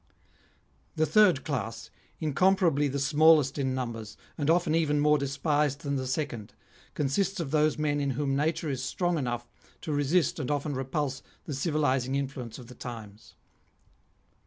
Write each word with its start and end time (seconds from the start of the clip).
The 0.95 1.05
third 1.05 1.43
class, 1.45 1.91
incomparably 2.19 2.87
the 2.87 2.97
smallest 2.97 3.59
in 3.59 3.75
numbers, 3.75 4.17
and 4.35 4.49
often 4.49 4.73
even 4.73 4.99
more 4.99 5.19
despised 5.19 5.81
than 5.81 5.95
the 5.95 6.07
second, 6.07 6.55
consists 6.95 7.39
of 7.39 7.51
those 7.51 7.77
men 7.77 7.99
in 8.01 8.09
whom 8.17 8.35
nature 8.35 8.71
is 8.71 8.83
strong 8.83 9.19
enough 9.19 9.47
to 9.81 9.93
resist 9.93 10.39
and 10.39 10.49
often 10.49 10.73
repulse 10.73 11.21
the 11.45 11.53
civilising 11.53 12.15
influence 12.15 12.57
of 12.57 12.65
the 12.65 12.73
times. 12.73 13.35